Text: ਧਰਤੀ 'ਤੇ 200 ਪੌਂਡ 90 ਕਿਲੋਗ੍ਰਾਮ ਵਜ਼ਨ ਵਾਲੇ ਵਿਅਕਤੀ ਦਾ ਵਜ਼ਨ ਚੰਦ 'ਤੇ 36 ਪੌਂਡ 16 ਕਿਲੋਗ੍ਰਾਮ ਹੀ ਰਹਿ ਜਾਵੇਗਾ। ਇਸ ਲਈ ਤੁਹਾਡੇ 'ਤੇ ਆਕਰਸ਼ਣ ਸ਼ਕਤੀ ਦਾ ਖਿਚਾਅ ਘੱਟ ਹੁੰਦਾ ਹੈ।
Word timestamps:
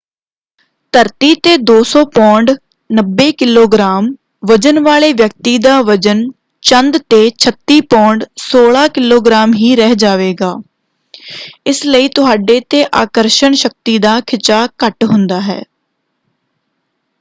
ਧਰਤੀ 0.93 1.33
'ਤੇ 1.35 1.51
200 1.63 2.01
ਪੌਂਡ 2.15 2.51
90 2.89 3.27
ਕਿਲੋਗ੍ਰਾਮ 3.31 4.07
ਵਜ਼ਨ 4.43 4.79
ਵਾਲੇ 4.79 5.11
ਵਿਅਕਤੀ 5.13 5.57
ਦਾ 5.57 5.81
ਵਜ਼ਨ 5.81 6.23
ਚੰਦ 6.63 6.97
'ਤੇ 6.97 7.19
36 7.37 7.79
ਪੌਂਡ 7.89 8.25
16 8.43 8.87
ਕਿਲੋਗ੍ਰਾਮ 8.93 9.53
ਹੀ 9.53 9.75
ਰਹਿ 9.75 9.95
ਜਾਵੇਗਾ। 9.95 10.53
ਇਸ 11.65 11.85
ਲਈ 11.85 12.07
ਤੁਹਾਡੇ 12.15 12.59
'ਤੇ 12.69 12.85
ਆਕਰਸ਼ਣ 12.95 13.53
ਸ਼ਕਤੀ 13.55 13.97
ਦਾ 13.99 14.19
ਖਿਚਾਅ 14.27 14.67
ਘੱਟ 14.85 15.03
ਹੁੰਦਾ 15.03 15.41
ਹੈ। 15.41 15.61